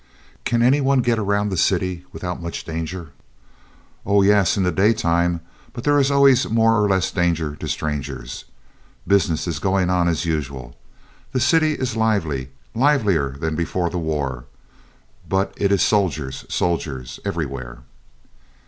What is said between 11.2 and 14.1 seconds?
The city is lively, livelier than before the